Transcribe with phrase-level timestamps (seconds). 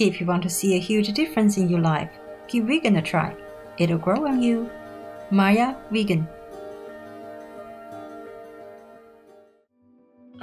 [0.00, 2.10] If you want to see a huge difference in your life,
[2.46, 3.34] give vegan a try.
[3.78, 4.70] It'll grow on you.
[5.30, 6.28] Maya Vegan.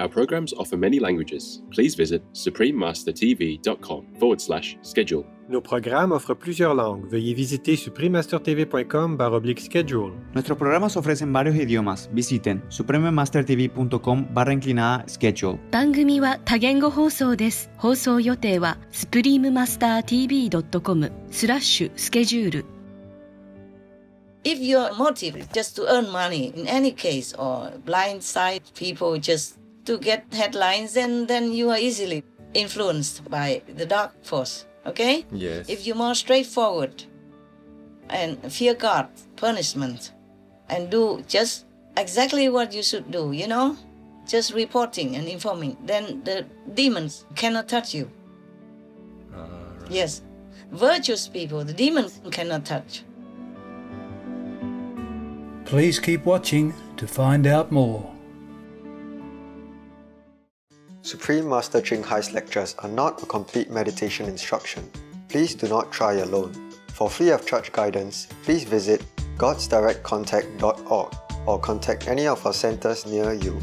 [0.05, 1.63] Our programs offer many languages.
[1.71, 5.25] Please visit suprememastertv.com forward slash schedule.
[5.49, 7.09] Nos programmes offrent plusieurs langues.
[7.09, 10.11] Veuillez visiter suprememastertv.com oblique schedule.
[10.35, 12.07] Nuestros programas ofrecen varios idiomas.
[12.13, 15.57] Visiten suprememastertv.com barra inclinada schedule.
[15.71, 17.71] 番組は多言語放送です。
[17.77, 22.63] 放送予定は suprememastertv.com スラッシュスケジュール
[24.43, 29.57] If your motive is just to earn money, in any case, or blindside people just
[29.85, 34.65] to get headlines, then, then you are easily influenced by the dark force.
[34.85, 35.25] Okay?
[35.31, 35.69] Yes.
[35.69, 37.03] If you're more straightforward
[38.09, 40.11] and fear God, punishment,
[40.69, 41.65] and do just
[41.97, 43.77] exactly what you should do, you know?
[44.27, 48.09] Just reporting and informing, then the demons cannot touch you.
[49.89, 50.21] Yes.
[50.71, 53.03] Virtuous people, the demons cannot touch.
[55.65, 58.14] Please keep watching to find out more.
[61.05, 64.89] Supreme Master Ching Hai's lectures are not a complete meditation instruction.
[65.29, 66.51] Please do not try alone.
[66.93, 69.05] For free of charge guidance, please visit
[69.37, 71.13] godsdirectcontact.org
[71.45, 73.61] or contact any of our centers near you.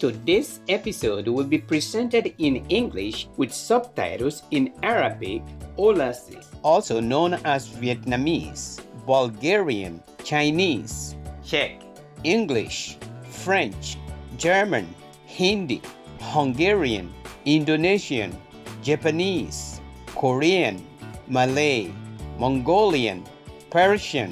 [0.00, 5.42] Today's episode will be presented in English with subtitles in Arabic,
[5.78, 11.80] Aulacese, also known as Vietnamese, Bulgarian, Chinese, Czech,
[12.22, 12.98] English,
[13.30, 13.96] French,
[14.36, 14.86] German,
[15.24, 15.80] Hindi,
[16.20, 17.08] Hungarian,
[17.46, 18.36] Indonesian,
[18.82, 19.80] Japanese,
[20.14, 20.84] Korean,
[21.28, 21.90] Malay,
[22.38, 23.24] Mongolian,
[23.70, 24.30] Persian,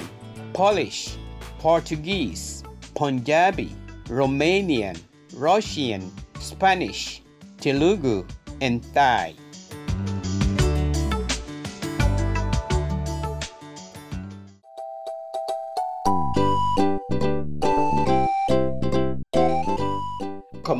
[0.53, 1.17] Polish,
[1.57, 2.61] Portuguese,
[2.93, 3.73] Punjabi,
[4.05, 4.95] Romanian,
[5.33, 7.23] Russian, Spanish,
[7.59, 8.23] Telugu,
[8.61, 9.33] and Thai.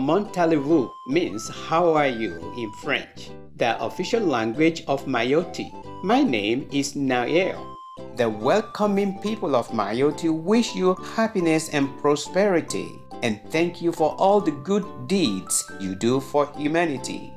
[0.08, 5.68] Comment means how are you in French, the official language of Mayotte.
[6.02, 7.76] My name is Nael.
[8.16, 12.88] The welcoming people of Mayotte wish you happiness and prosperity
[13.22, 17.34] and thank you for all the good deeds you do for humanity.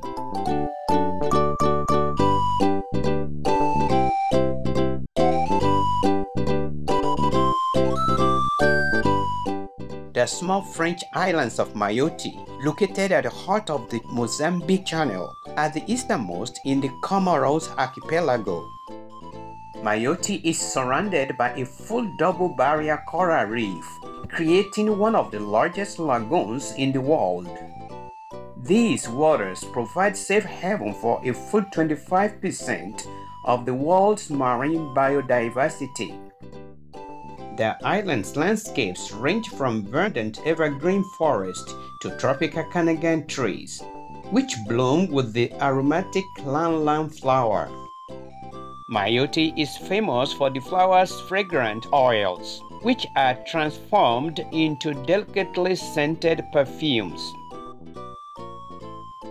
[10.13, 15.73] The small French islands of Mayotte, located at the heart of the Mozambique Channel, at
[15.75, 18.69] the easternmost in the Comoros archipelago.
[19.83, 23.85] Mayotte is surrounded by a full double barrier coral reef,
[24.29, 27.49] creating one of the largest lagoons in the world.
[28.63, 33.07] These waters provide safe haven for a full 25%
[33.47, 36.30] of the world's marine biodiversity.
[37.61, 43.83] The island's landscapes range from verdant evergreen forest to tropical Cananga trees,
[44.31, 47.69] which bloom with the aromatic ylang ylang flower.
[48.91, 57.21] Mayotte is famous for the flower's fragrant oils, which are transformed into delicately scented perfumes.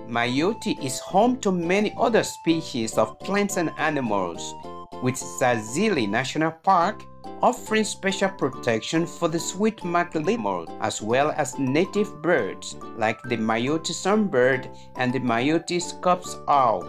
[0.07, 4.53] Mayotte is home to many other species of plants and animals,
[5.01, 7.03] with Zazili National Park
[7.41, 13.91] offering special protection for the sweet-marked lemur as well as native birds like the Mayotte
[13.91, 14.67] sunbird
[14.97, 16.87] and the Mayotte scops owl.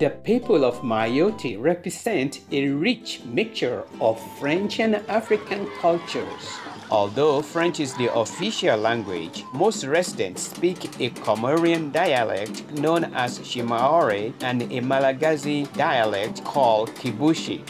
[0.00, 6.58] The people of Mayotte represent a rich mixture of French and African cultures.
[6.90, 14.32] Although French is the official language, most residents speak a Comorian dialect known as Shimaore
[14.42, 17.62] and a Malagasy dialect called Kibushi.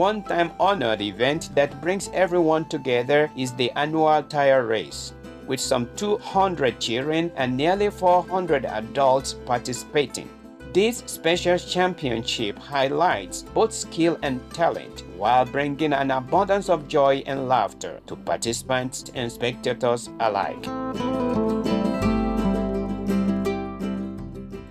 [0.00, 5.12] One time honored event that brings everyone together is the annual tire race,
[5.46, 10.30] with some 200 children and nearly 400 adults participating.
[10.72, 17.46] This special championship highlights both skill and talent while bringing an abundance of joy and
[17.46, 20.64] laughter to participants and spectators alike.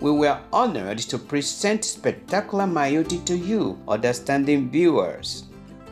[0.10, 5.44] We were honored to present Spectacular Mayotte to you, understanding viewers.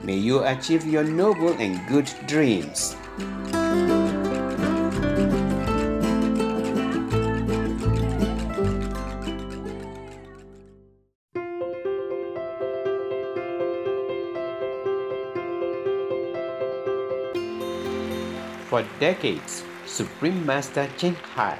[0.01, 2.95] May you achieve your noble and good dreams.
[18.65, 21.59] For decades, Supreme Master Ching Hai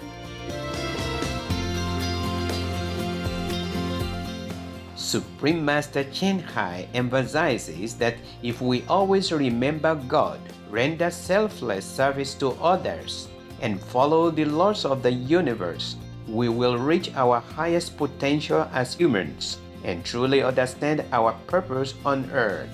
[5.11, 12.55] Supreme Master Ching Hai emphasizes that if we always remember God, render selfless service to
[12.63, 13.27] others,
[13.59, 15.97] and follow the laws of the universe,
[16.29, 22.71] we will reach our highest potential as humans and truly understand our purpose on earth.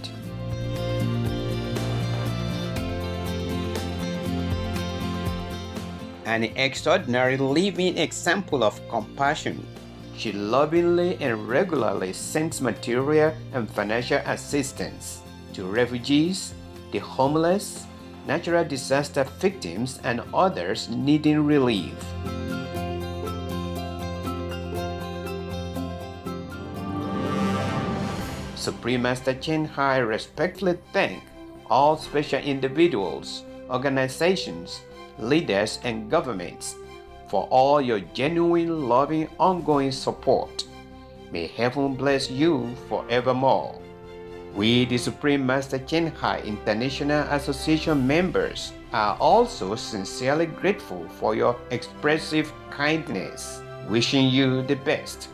[6.30, 9.66] An extraordinary living example of compassion
[10.18, 15.22] she lovingly and regularly sends material and financial assistance
[15.54, 16.56] to refugees,
[16.92, 17.86] the homeless,
[18.26, 21.94] natural disaster victims, and others needing relief.
[28.56, 31.24] Supreme Master Ching Hai respectfully thank
[31.70, 34.82] all special individuals, organizations,
[35.20, 36.76] leaders, and governments
[37.28, 40.66] for all your genuine, loving, ongoing support.
[41.32, 43.80] May heaven bless you forevermore.
[44.56, 51.56] We, the Supreme Master Ching Hai International Association members, are also sincerely grateful for your
[51.70, 55.30] expressive kindness, wishing you the best.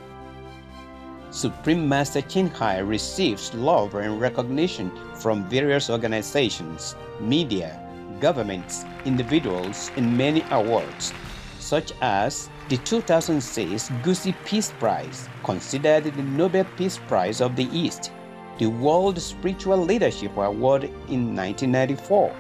[1.30, 7.80] Supreme Master Ching Hai receives love and recognition from various organizations, media,
[8.20, 11.14] governments, individuals, and many awards
[11.64, 18.12] such as the 2006 Gusi Peace Prize, considered the Nobel Peace Prize of the East,
[18.60, 22.36] the World Spiritual Leadership Award in 1994,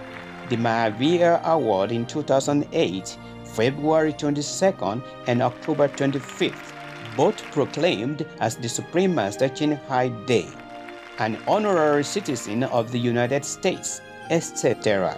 [0.49, 6.73] the Mahavir Award in 2008, February 22nd and October 25th,
[7.15, 10.47] both proclaimed as the Supreme Master Ching Hai Day,
[11.19, 15.17] an honorary citizen of the United States, etc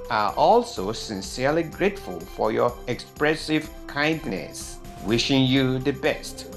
[0.11, 4.77] are also sincerely grateful for your expressive kindness.
[5.05, 6.53] Wishing you the best.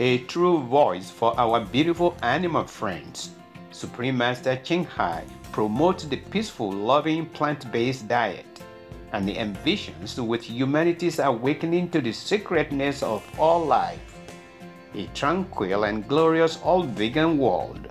[0.00, 3.32] A true voice for our beautiful animal friends.
[3.70, 8.46] Supreme Master Ching Hai promotes the peaceful, loving plant based diet
[9.12, 14.00] and the ambitions with humanity's awakening to the sacredness of all life.
[14.94, 17.90] A tranquil and glorious all vegan world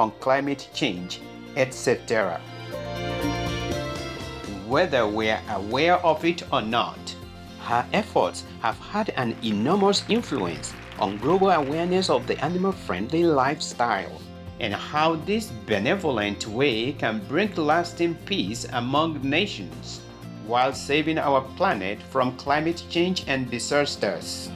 [0.00, 1.20] on climate change,
[1.56, 2.40] etc.
[4.66, 6.98] Whether we're aware of it or not,
[7.60, 14.20] her efforts have had an enormous influence on global awareness of the animal friendly lifestyle
[14.58, 20.00] and how this benevolent way can bring lasting peace among nations
[20.46, 24.50] while saving our planet from climate change and disasters.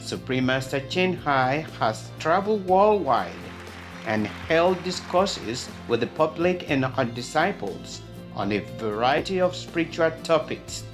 [0.00, 3.32] Supreme Master Ching Hai has traveled worldwide
[4.06, 8.00] and held discourses with the public and her disciples
[8.34, 10.84] on a variety of spiritual topics.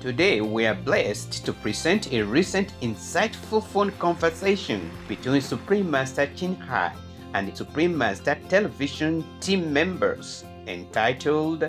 [0.00, 6.56] Today, we are blessed to present a recent insightful phone conversation between Supreme Master Ching
[6.56, 6.92] Hai
[7.34, 11.68] and Supreme Master Television team members entitled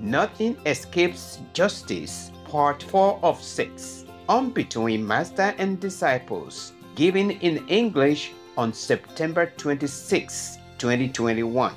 [0.00, 8.32] Nothing Escapes Justice, Part 4 of 6 on Between Master and Disciples, given in English
[8.56, 11.72] on September 26, 2021.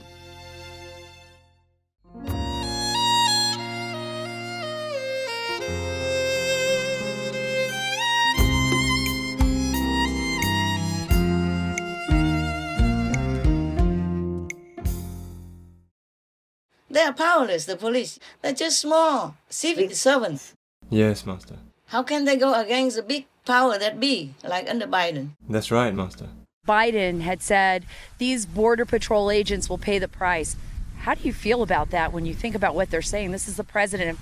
[16.91, 18.19] They are powerless, the police.
[18.41, 20.53] They're just small civic servants.
[20.89, 21.57] Yes, Master.
[21.87, 25.29] How can they go against a big power that be, like under Biden?
[25.47, 26.29] That's right, Master.
[26.69, 27.83] Biden had said
[28.19, 30.55] these Border Patrol agents will pay the price.
[30.99, 33.31] How do you feel about that when you think about what they're saying?
[33.31, 34.19] This is the president.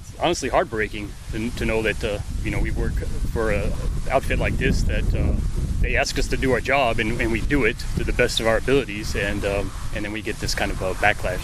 [0.00, 2.92] It's honestly heartbreaking to, to know that uh, you know we work
[3.32, 3.72] for an
[4.10, 5.34] outfit like this that uh,
[5.80, 8.38] they ask us to do our job and, and, we do it to the best
[8.38, 11.40] of our abilities, and um, and then we get this kind of a backlash.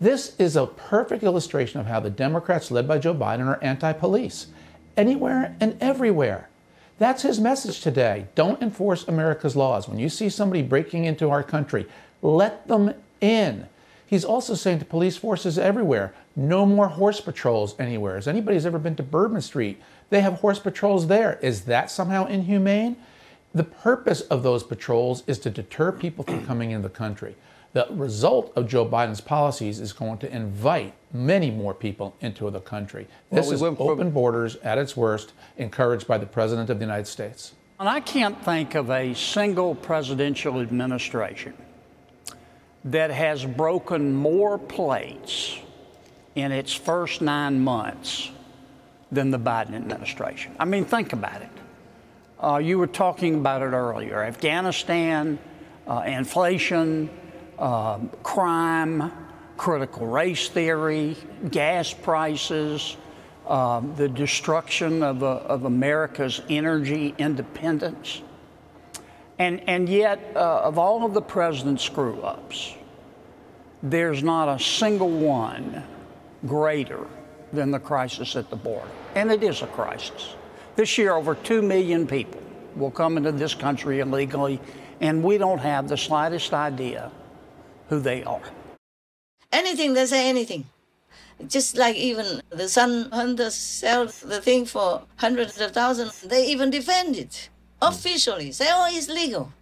[0.00, 3.92] This is a perfect illustration of how the Democrats, led by Joe Biden, are anti
[3.92, 4.48] police
[4.96, 6.48] anywhere and everywhere.
[6.98, 8.26] That's his message today.
[8.34, 9.88] Don't enforce America's laws.
[9.88, 11.86] When you see somebody breaking into our country,
[12.22, 13.66] let them in.
[14.06, 18.14] He's also saying to police forces everywhere no more horse patrols anywhere.
[18.14, 19.80] Has anybody's ever been to Bourbon Street?
[20.10, 21.38] They have horse patrols there.
[21.42, 22.96] Is that somehow inhumane?
[23.54, 27.34] The purpose of those patrols is to deter people from coming into the country.
[27.76, 32.58] The result of Joe Biden's policies is going to invite many more people into the
[32.58, 33.06] country.
[33.30, 36.86] This well, we is open borders at its worst, encouraged by the President of the
[36.86, 37.52] United States.
[37.78, 41.52] And I can't think of a single presidential administration
[42.86, 45.58] that has broken more plates
[46.34, 48.30] in its first nine months
[49.12, 50.56] than the Biden administration.
[50.58, 51.50] I mean, think about it.
[52.40, 55.38] Uh, you were talking about it earlier Afghanistan,
[55.86, 57.10] uh, inflation,
[57.58, 59.12] uh, crime,
[59.56, 61.16] critical race theory,
[61.50, 62.96] gas prices,
[63.46, 68.22] uh, the destruction of, uh, of America's energy independence.
[69.38, 72.74] And, and yet, uh, of all of the president's screw ups,
[73.82, 75.82] there's not a single one
[76.46, 77.06] greater
[77.52, 78.88] than the crisis at the border.
[79.14, 80.34] And it is a crisis.
[80.74, 82.42] This year, over 2 million people
[82.74, 84.60] will come into this country illegally,
[85.00, 87.10] and we don't have the slightest idea
[87.88, 88.42] who they are.
[89.52, 90.64] Anything, they say anything.
[91.46, 96.70] Just like even the son Hunter's sell the thing for hundreds of thousands, they even
[96.70, 97.50] defend it
[97.82, 98.52] officially.
[98.52, 99.52] Say, oh, it's legal.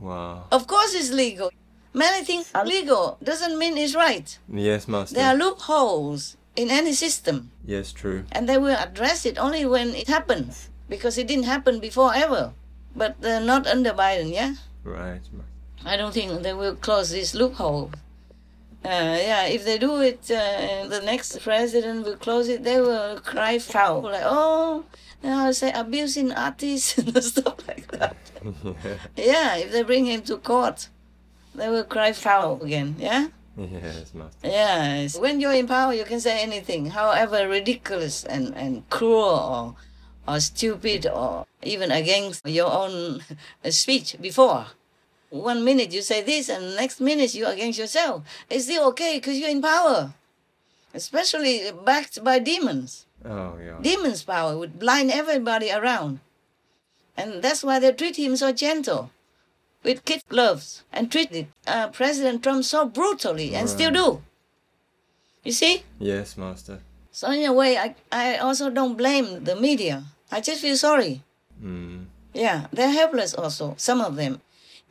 [0.00, 0.44] Wow.
[0.52, 1.50] Of course it's legal.
[1.92, 4.36] Many things are legal, doesn't mean it's right.
[4.52, 5.14] Yes, Master.
[5.14, 8.24] There are loopholes in any system, Yes, true.
[8.32, 12.52] and they will address it only when it happens, because it didn't happen before ever.
[12.96, 14.54] But uh, not under Biden, yeah?
[14.84, 15.20] Right.
[15.84, 17.90] I don't think they will close this loophole.
[18.84, 22.64] Uh, yeah, if they do it, uh, the next president will close it.
[22.64, 24.84] They will cry foul, like oh,
[25.22, 28.16] now say abusing artists and stuff like that.
[29.16, 30.88] Yeah, if they bring him to court,
[31.54, 32.96] they will cry foul again.
[32.98, 33.28] Yeah.
[33.56, 34.46] yes, Master.
[34.46, 35.18] Yes.
[35.18, 39.76] When you're in power, you can say anything, however ridiculous and, and cruel or,
[40.28, 43.22] or stupid or even against your own
[43.70, 44.66] speech before.
[45.34, 48.22] One minute you say this, and next minute you're against yourself.
[48.48, 50.14] It's still okay because you're in power,
[50.94, 53.06] especially backed by demons.
[53.24, 53.78] Oh, yeah.
[53.82, 56.20] Demons' power would blind everybody around.
[57.16, 59.10] And that's why they treat him so gentle
[59.82, 64.22] with kid gloves and treated uh, President Trump so brutally and still do.
[65.42, 65.82] You see?
[65.98, 66.78] Yes, Master.
[67.10, 70.04] So, in a way, I, I also don't blame the media.
[70.30, 71.22] I just feel sorry.
[71.60, 72.06] Mm.
[72.32, 74.40] Yeah, they're helpless also, some of them.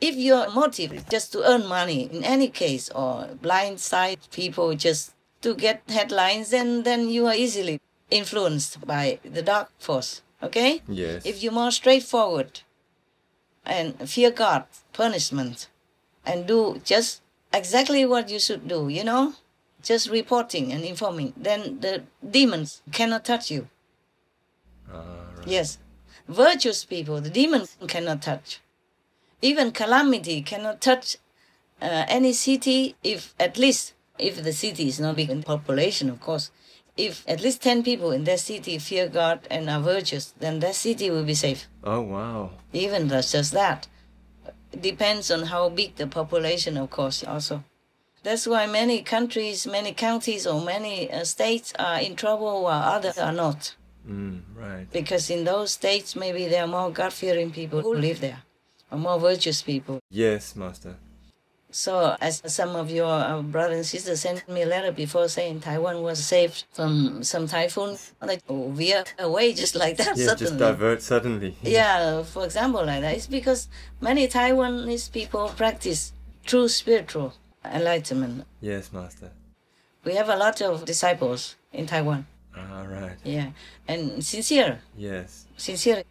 [0.00, 5.14] If your motive is just to earn money in any case or blindside people just
[5.42, 10.22] to get headlines, then, then you are easily influenced by the dark force.
[10.42, 10.82] Okay?
[10.88, 11.24] Yes.
[11.24, 12.60] If you're more straightforward
[13.64, 15.68] and fear God, punishment,
[16.26, 19.34] and do just exactly what you should do, you know?
[19.82, 23.68] Just reporting and informing, then the demons cannot touch you.
[24.92, 25.02] Ah,
[25.46, 25.78] yes.
[26.26, 28.60] Virtuous people, the demons cannot touch.
[29.44, 31.18] Even calamity cannot touch
[31.82, 36.18] uh, any city if at least, if the city is not big in population, of
[36.18, 36.50] course,
[36.96, 40.74] if at least 10 people in that city fear God and are virtuous, then that
[40.76, 41.66] city will be safe.
[41.82, 42.52] Oh, wow.
[42.72, 43.86] Even that's just that.
[44.80, 47.64] Depends on how big the population, of course, also.
[48.22, 53.18] That's why many countries, many counties, or many uh, states are in trouble while others
[53.18, 53.74] are not.
[54.08, 54.90] Mm, right.
[54.90, 58.42] Because in those states, maybe there are more God fearing people who live there,
[58.90, 60.00] or more virtuous people.
[60.10, 60.96] Yes, Master.
[61.70, 65.60] So, as some of your uh, brothers and sisters sent me a letter before saying
[65.60, 70.46] Taiwan was saved from some typhoon, like oh, veer away just like that Yes, suddenly.
[70.50, 71.56] just divert suddenly.
[71.62, 73.16] Yeah, for example, like that.
[73.16, 73.66] It's because
[74.00, 76.12] many Taiwanese people practice
[76.46, 78.44] true spiritual enlightenment.
[78.60, 79.32] Yes, Master.
[80.04, 82.26] We have a lot of disciples in Taiwan.
[82.56, 83.16] Ah, right.
[83.24, 83.50] Yeah,
[83.88, 85.46] and sincere, Yes.
[85.56, 86.04] sincere.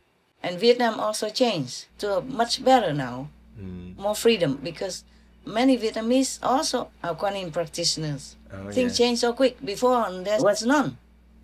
[0.44, 3.30] And Vietnam also changed to a much better now,
[3.60, 3.96] Mm.
[3.98, 5.04] more freedom because
[5.46, 8.36] many Vietnamese also are Kuan Yin practitioners.
[8.52, 9.06] Oh, Things yeah.
[9.06, 9.56] changed so quick.
[9.64, 10.98] Before there was none.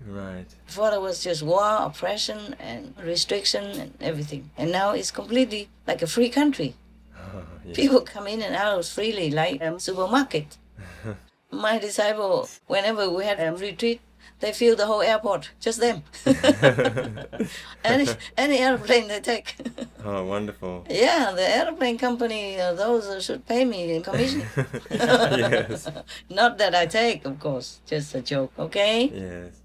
[0.06, 0.48] Right.
[0.66, 4.50] Before there was just war, oppression, and restriction, and everything.
[4.58, 6.74] And now it's completely like a free country.
[7.16, 7.76] Oh, yes.
[7.76, 10.58] People come in and out freely like a supermarket.
[11.52, 14.02] My disciple, whenever we had a retreat,
[14.40, 16.04] they fill the whole airport, just them.
[17.84, 19.56] any, any airplane they take.
[20.06, 20.86] oh, wonderful.
[20.90, 24.44] yeah, the airplane company, uh, those uh, should pay me in commission.
[24.90, 25.90] yes.
[26.30, 29.12] Not that I take, of course, just a joke, okay?
[29.14, 29.62] Yes.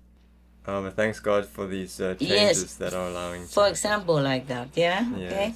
[0.67, 2.75] Oh, but thanks God for these uh, changes Yes.
[2.77, 3.47] that are allowing.
[3.47, 5.07] For example, like that, yeah?
[5.15, 5.55] Okay?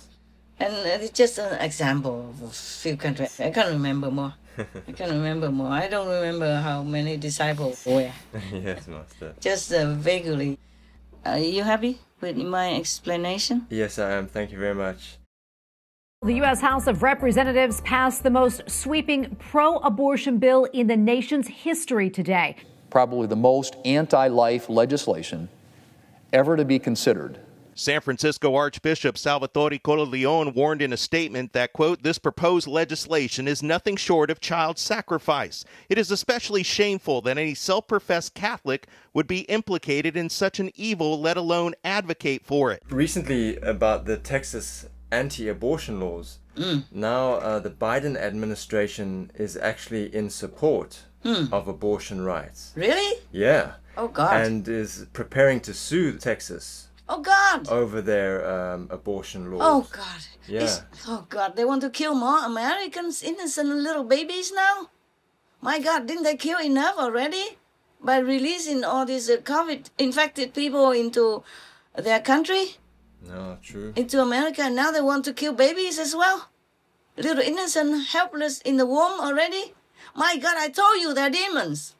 [0.60, 3.40] And uh, it's just an example of a few countries.
[3.40, 4.34] I can't remember more.
[4.88, 5.68] I can't remember more.
[5.68, 8.10] I don't remember how many disciples were.
[8.52, 9.34] yes, Master.
[9.40, 10.58] Just uh, vaguely.
[11.24, 13.66] Are you happy with my explanation?
[13.70, 14.26] Yes, I am.
[14.26, 15.18] Thank you very much.
[16.22, 16.60] The U.S.
[16.60, 22.56] House of Representatives passed the most sweeping pro abortion bill in the nation's history today.
[22.90, 25.48] probably the most anti life legislation
[26.32, 27.38] ever to be considered.
[27.78, 33.62] San Francisco Archbishop Salvatore Cordileone warned in a statement that, quote, this proposed legislation is
[33.62, 35.64] nothing short of child sacrifice.
[35.88, 40.72] It is especially shameful that any self professed Catholic would be implicated in such an
[40.74, 42.82] evil, let alone advocate for it.
[42.90, 46.82] Recently, about the Texas anti abortion laws, Mm.
[46.90, 51.44] now uh, the Biden administration is actually in support Hmm.
[51.52, 52.72] of abortion rights.
[52.74, 53.20] Really?
[53.30, 53.74] Yeah.
[53.96, 54.44] Oh, God.
[54.44, 57.68] And is preparing to sue Texas Oh, God.
[57.68, 59.62] over their um, abortion laws.
[59.64, 60.20] Oh, God.
[60.46, 60.62] Yeah.
[60.64, 61.56] It's- oh, God.
[61.56, 64.90] They want to kill more Americans, innocent little babies now?
[65.60, 67.58] My God, didn't they kill enough already?
[68.00, 71.42] By releasing all these uh, COVID infected people into
[71.96, 72.76] their country,
[73.26, 73.92] No, true.
[73.96, 76.48] into America, and now they want to kill babies as well?
[77.16, 79.74] Little innocent, helpless in the womb already?
[80.14, 81.96] My God, I told you they're demons.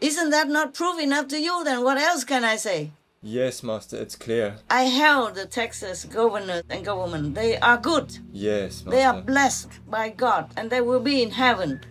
[0.00, 1.62] Isn't that not proof enough to you?
[1.64, 2.92] Then what else can I say?
[3.22, 4.56] Yes, Master, it's clear.
[4.70, 7.34] I held the Texas governor and government.
[7.34, 8.18] They are good.
[8.32, 8.90] Yes, Master.
[8.96, 11.82] They are blessed by God and they will be in heaven.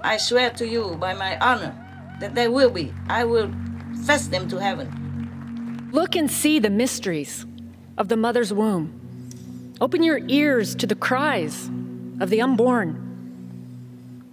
[0.00, 1.74] I swear to you by my honor
[2.20, 2.94] that they will be.
[3.10, 3.52] I will
[4.06, 5.90] fetch them to heaven.
[5.92, 7.44] Look and see the mysteries
[7.98, 9.74] of the mother's womb.
[9.82, 11.68] Open your ears to the cries
[12.20, 12.96] of the unborn.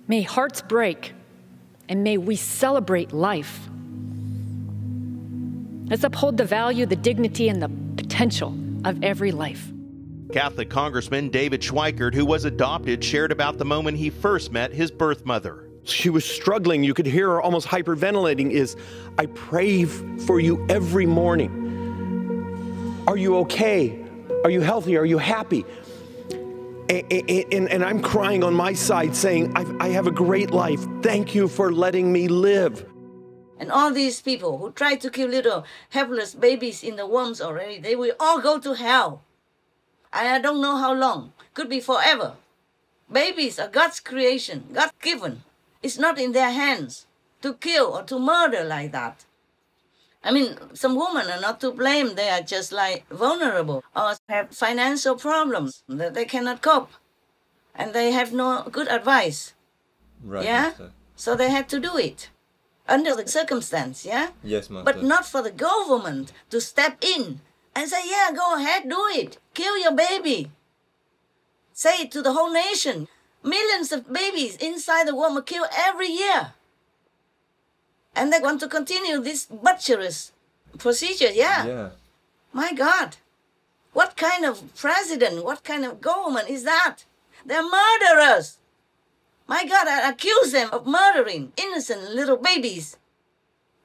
[0.08, 1.12] May hearts break
[1.89, 3.67] and may we celebrate life.
[5.88, 9.71] Let's uphold the value, the dignity, and the potential of every life.
[10.34, 14.89] Catholic Congressman David Schweikert, who was adopted, shared about the moment he first met his
[14.89, 15.69] birth mother.
[15.84, 16.84] She was struggling.
[16.84, 18.50] You could hear her almost hyperventilating.
[18.50, 18.76] Is
[19.19, 23.04] I pray f- for you every morning.
[23.08, 24.04] Are you okay?
[24.43, 24.98] Are you healthy?
[24.98, 25.63] Are you happy?
[26.89, 30.84] And, and, and I'm crying on my side saying, I've, I have a great life.
[31.04, 32.86] Thank you for letting me live.
[33.58, 37.80] And all these people who try to kill little helpless babies in the wombs already,
[37.80, 39.22] they will all go to hell.
[40.12, 41.34] I don't know how long.
[41.54, 42.34] Could be forever.
[43.12, 45.44] Babies are God's creation, God given.
[45.82, 47.06] It's not in their hands
[47.41, 49.26] to kill or to murder like that.
[50.24, 52.15] I mean, some women are not to blame.
[52.15, 56.91] They are just like vulnerable or have financial problems that they cannot cope.
[57.76, 59.54] And they have no good advice.
[60.24, 60.74] Right, yeah?
[61.15, 62.30] So they had to do it
[62.88, 64.30] under the circumstance, yeah?
[64.43, 64.86] Yes, Master.
[64.86, 67.41] But not for the government to step in
[67.76, 69.38] and say, yeah, go ahead, do it.
[69.54, 70.52] Kill your baby.
[71.74, 73.08] Say it to the whole nation.
[73.43, 76.54] Millions of babies inside the womb are killed every year.
[78.15, 80.32] And they want to continue this butcherous
[80.78, 81.65] procedure, yeah.
[81.65, 81.89] Yeah.
[82.54, 83.17] My God.
[83.91, 87.00] What kind of president, what kind of government is that?
[87.45, 88.58] They're murderers.
[89.48, 92.98] My God, I accuse them of murdering innocent little babies,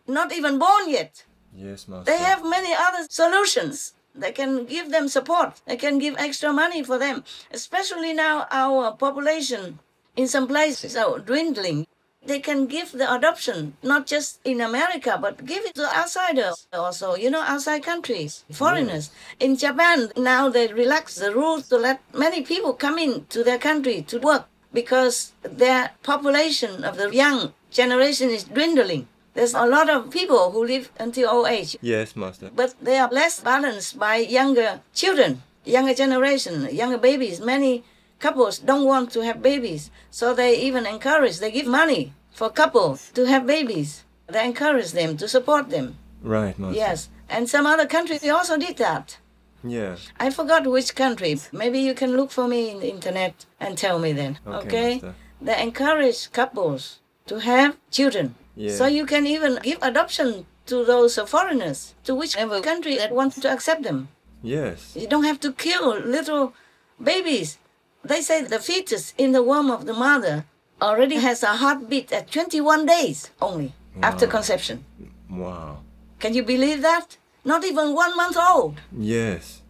[0.07, 1.25] not even born yet.
[1.55, 2.11] Yes, Master.
[2.11, 3.93] They have many other solutions.
[4.15, 5.61] They can give them support.
[5.67, 7.25] They can give extra money for them.
[7.53, 9.79] Especially now, our population
[10.17, 11.87] in some places are dwindling.
[12.25, 17.15] They can give the adoption not just in America, but give it to outsiders also.
[17.15, 19.11] You know, outside countries, foreigners.
[19.39, 23.59] In Japan now they relax the rules to let many people come in to their
[23.59, 29.07] country to work because their population of the young generation is dwindling.
[29.35, 32.51] There's a lot of people who live until old age, Yes, Master.
[32.55, 37.41] but they are less balanced by younger children, younger generation, younger babies.
[37.41, 37.85] Many
[38.19, 43.11] couples don't want to have babies, so they even encourage, they give money for couples
[43.15, 44.05] to have babies.
[44.27, 45.97] They encourage them to support them.
[46.23, 46.77] Right, Master.
[46.77, 49.17] Yes, and some other countries they also did that.
[49.63, 49.97] Yeah.
[50.19, 51.39] I forgot which country.
[51.53, 54.39] Maybe you can look for me in the internet and tell me then.
[54.47, 55.13] Okay, Okay?
[55.41, 58.35] They encourage couples to have children.
[58.57, 58.75] Yeah.
[58.75, 63.53] So you can even give adoption to those foreigners, to whichever country that wants to
[63.53, 64.09] accept them.
[64.43, 64.97] Yes.
[64.97, 66.55] You don't have to kill little
[67.03, 67.59] babies.
[68.05, 70.45] They say the fetus in the womb of the mother
[70.81, 74.85] already has a heartbeat at 21 days only after conception.
[75.29, 75.81] Wow.
[76.19, 77.17] Can you believe that?
[77.45, 78.81] Not even one month old.
[78.97, 79.63] Yes.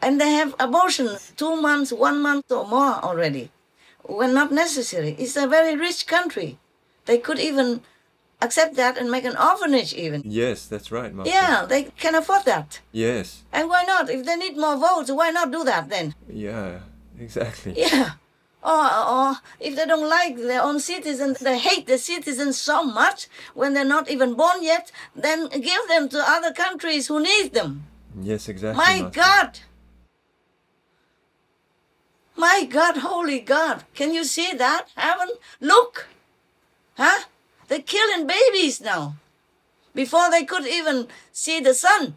[0.00, 3.50] And they have abortion two months, one month or more already,
[4.02, 5.16] when not necessary.
[5.18, 6.58] It's a very rich country.
[7.04, 7.82] They could even
[8.40, 10.22] accept that and make an orphanage even.
[10.24, 11.30] Yes, that's right, Master.
[11.30, 12.80] Yeah, they can afford that.
[12.92, 13.42] Yes.
[13.52, 14.08] And why not?
[14.08, 16.14] If they need more votes, why not do that then?
[16.28, 16.80] Yeah.
[17.18, 17.74] Exactly.
[17.76, 18.12] Yeah.
[18.62, 23.26] Or, or if they don't like their own citizens, they hate the citizens so much
[23.54, 27.84] when they're not even born yet, then give them to other countries who need them.
[28.20, 28.84] Yes, exactly.
[28.84, 29.20] My Master.
[29.20, 29.58] God!
[32.36, 33.84] My God, holy God!
[33.94, 34.88] Can you see that?
[34.94, 35.30] Heaven?
[35.60, 36.08] Look!
[36.96, 37.24] Huh?
[37.68, 39.14] They're killing babies now.
[39.94, 42.16] Before they could even see the sun.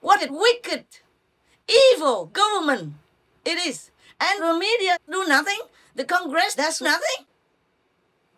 [0.00, 0.84] What a wicked,
[1.68, 2.94] evil government
[3.44, 3.90] it is.
[4.20, 5.60] And the media do nothing.
[5.94, 7.26] The Congress does nothing.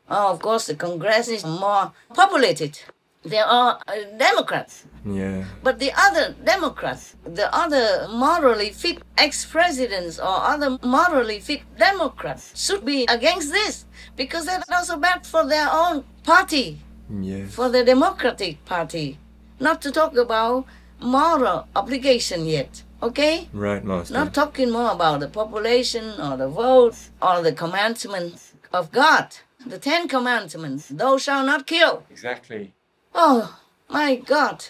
[0.09, 2.79] Oh, of course, the Congress is more populated.
[3.25, 4.85] They are uh, Democrats.
[5.05, 5.45] Yeah.
[5.63, 12.53] But the other Democrats, the other morally fit ex presidents or other morally fit Democrats
[12.55, 13.85] should be against this
[14.15, 16.79] because that's also bad for their own party,
[17.11, 17.53] Yes.
[17.53, 19.19] for the Democratic Party.
[19.59, 20.67] Not to talk about
[21.01, 23.49] moral obligation yet, okay?
[23.53, 24.15] Right, Master.
[24.15, 29.37] Not talking more about the population or the vote or the commandments of God.
[29.65, 32.05] The Ten Commandments, thou shalt not kill.
[32.11, 32.73] Exactly.
[33.15, 34.67] Oh, my God.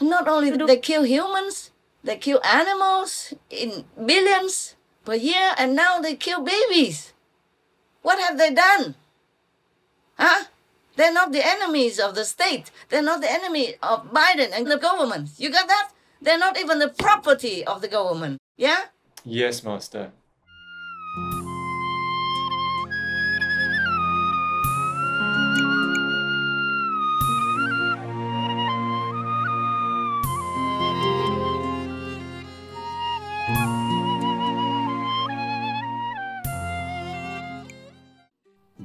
[0.00, 1.70] Not only do they kill humans,
[2.04, 7.14] they kill animals in billions per year, and now they kill babies.
[8.02, 8.94] What have they done?
[10.18, 10.44] Huh?
[10.96, 12.70] They're not the enemies of the state.
[12.88, 15.30] They're not the enemy of Biden and the government.
[15.38, 15.90] You got that?
[16.26, 18.38] They're not even the property of the government.
[18.56, 18.86] Yeah?
[19.24, 20.10] Yes, Master.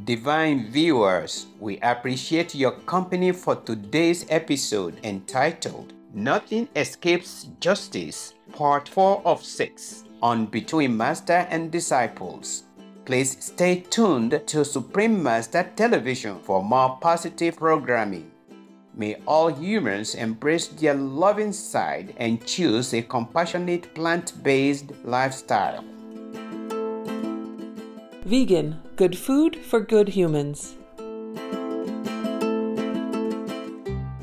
[0.05, 9.21] Divine viewers, we appreciate your company for today's episode entitled Nothing Escapes Justice, Part 4
[9.23, 12.63] of 6 on Between Master and Disciples.
[13.05, 18.29] Please stay tuned to Supreme Master Television for more positive programming.
[18.93, 25.81] May all humans embrace their loving side and choose a compassionate plant based lifestyle.
[28.25, 30.75] Vegan, good food for good humans.